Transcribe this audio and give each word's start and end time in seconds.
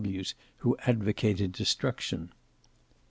W.W.'s 0.03 0.33
who 0.57 0.75
advocated 0.87 1.51
destruction. 1.51 2.31